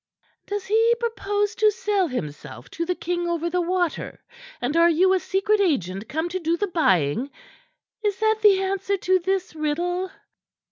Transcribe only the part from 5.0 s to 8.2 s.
a secret agent come to do the buying? Is